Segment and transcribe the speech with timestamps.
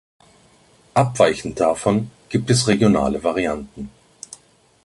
[0.95, 3.91] Abweichend davon gibt es regionale Varianten.